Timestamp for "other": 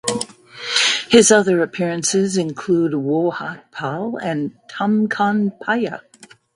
1.29-1.61